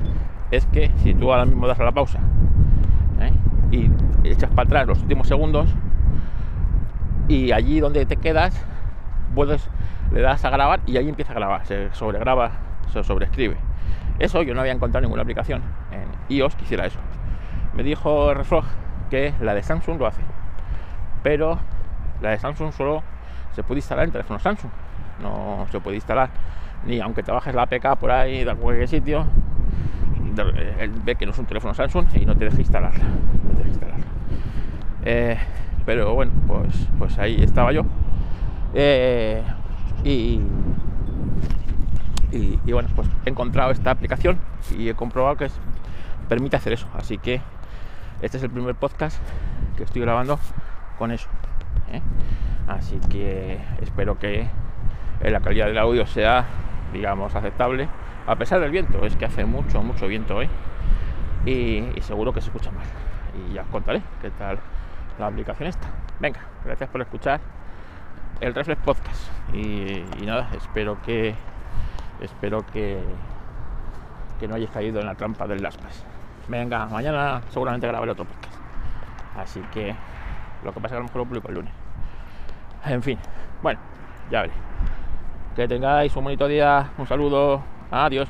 es 0.52 0.66
que 0.68 0.92
si 0.98 1.14
tú 1.14 1.32
ahora 1.32 1.46
mismo 1.46 1.68
das 1.68 1.80
a 1.80 1.84
la 1.84 1.92
pausa 1.92 2.20
¿eh? 3.20 3.34
y 3.72 3.90
echas 4.24 4.50
para 4.52 4.68
atrás 4.68 4.88
los 4.88 5.02
últimos 5.02 5.28
segundos 5.28 5.70
y 7.28 7.52
allí 7.52 7.80
donde 7.80 8.06
te 8.06 8.18
quedas 8.18 8.64
vuelves 9.34 9.70
le 10.12 10.22
das 10.22 10.46
a 10.46 10.50
grabar 10.50 10.80
y 10.86 10.98
ahí 10.98 11.10
empieza 11.10 11.34
a 11.34 11.36
grabar, 11.36 11.66
se 11.66 11.94
sobregraba, 11.94 12.52
se 12.92 13.04
sobreescribe. 13.04 13.58
Eso 14.20 14.42
yo 14.44 14.54
no 14.54 14.62
había 14.62 14.74
encontrado 14.74 15.04
ninguna 15.04 15.24
aplicación 15.24 15.62
en 15.92 16.36
iOS 16.36 16.56
que 16.56 16.64
hiciera 16.64 16.86
eso. 16.86 17.00
Me 17.76 17.84
dijo 17.84 18.34
Reflog 18.34 18.66
que 19.10 19.34
la 19.42 19.54
de 19.54 19.64
Samsung 19.64 20.00
lo 20.00 20.08
hace, 20.08 20.22
pero 21.24 21.60
la 22.22 22.32
de 22.32 22.40
Samsung 22.40 22.72
solo 22.72 23.04
se 23.52 23.64
puede 23.64 23.80
instalar 23.80 24.06
en 24.06 24.12
teléfono 24.12 24.40
Samsung, 24.40 24.72
no 25.22 25.66
se 25.72 25.80
puede 25.80 25.98
instalar 25.98 26.30
ni 26.86 27.00
aunque 27.00 27.24
te 27.24 27.32
bajes 27.32 27.54
la 27.54 27.64
APK 27.64 27.98
por 28.00 28.12
ahí 28.12 28.44
de 28.44 28.56
cualquier 28.56 28.88
sitio, 28.88 29.26
él 30.80 30.92
ve 31.04 31.16
que 31.16 31.26
no 31.26 31.32
es 31.32 31.40
un 31.40 31.46
teléfono 31.46 31.74
Samsung 31.74 32.08
y 32.16 32.26
no 32.26 32.36
te 32.36 32.46
deja 32.46 32.58
instalarla. 32.60 33.04
No 33.04 33.50
te 33.52 33.58
deja 33.58 33.70
instalarla. 33.70 34.06
Eh, 35.04 35.38
pero 35.86 36.14
bueno, 36.14 36.32
pues, 36.48 36.88
pues 36.98 37.18
ahí 37.18 37.42
estaba 37.42 37.72
yo. 37.72 37.84
Eh, 38.74 39.42
y, 40.04 40.42
y, 42.36 42.72
bueno, 42.72 42.90
pues 42.96 43.08
he 43.26 43.30
encontrado 43.30 43.72
esta 43.72 43.92
aplicación 43.92 44.38
y 44.78 44.90
he 44.90 44.94
comprobado 44.94 45.38
que 45.38 45.48
permite 46.28 46.58
hacer 46.58 46.74
eso. 46.74 46.88
Así 46.94 47.18
que 47.18 47.42
este 48.22 48.38
es 48.38 48.44
el 48.44 48.50
primer 48.50 48.76
podcast 48.76 49.20
que 49.78 49.84
estoy 49.84 50.02
grabando 50.02 50.40
con 50.98 51.12
eso. 51.12 51.28
¿eh? 51.92 52.02
Así 52.68 53.00
que 53.10 53.60
espero 53.82 54.18
que 54.18 54.48
la 55.22 55.40
calidad 55.40 55.68
del 55.68 55.78
audio 55.78 56.06
sea, 56.06 56.46
digamos, 56.94 57.36
aceptable. 57.36 57.88
A 58.28 58.36
pesar 58.36 58.60
del 58.60 58.72
viento, 58.72 59.06
es 59.06 59.16
que 59.16 59.26
hace 59.26 59.46
mucho, 59.46 59.82
mucho 59.82 60.08
viento 60.08 60.38
hoy. 60.38 60.50
Y, 61.46 61.84
seguro 62.02 62.34
que 62.34 62.42
se 62.42 62.48
escucha 62.48 62.72
mal. 62.72 62.86
Y 63.50 63.54
ya 63.54 63.62
os 63.62 63.68
contaré 63.68 64.02
qué 64.22 64.32
tal 64.32 64.60
la 65.20 65.28
aplicación 65.28 65.70
esta. 65.70 65.88
Venga, 66.20 66.40
gracias 66.64 66.90
por 66.90 67.02
escuchar 67.02 67.40
el 68.42 68.54
Reflex 68.54 68.82
Podcast. 68.82 69.30
Y, 69.54 70.04
nada, 70.26 70.50
espero 70.56 70.98
que 71.04 71.36
espero 72.22 72.66
que, 72.66 73.02
que 74.40 74.48
no 74.48 74.56
hayáis 74.56 74.72
caído 74.72 75.00
en 75.00 75.06
la 75.06 75.16
trampa 75.16 75.48
del 75.48 75.62
Laspas. 75.62 76.06
Venga, 76.48 76.86
mañana 76.88 77.42
seguramente 77.50 77.88
grabaré 77.88 78.12
otro 78.12 78.26
podcast. 78.26 78.56
Así 79.38 79.62
que 79.74 79.96
lo 80.64 80.74
que 80.74 80.80
pasa 80.80 80.88
es 80.88 80.92
que 80.92 80.96
a 80.96 81.00
lo 81.00 81.06
mejor 81.06 81.18
lo 81.22 81.26
publico 81.26 81.48
el 81.50 81.56
lunes. 81.56 81.74
En 82.86 83.02
fin, 83.02 83.18
bueno, 83.62 83.80
ya 84.30 84.42
veré. 84.42 84.54
Que 85.56 85.68
tengáis 85.68 86.16
un 86.16 86.24
bonito 86.24 86.48
día, 86.48 86.92
un 86.98 87.08
saludo, 87.08 87.64
adiós. 87.90 88.30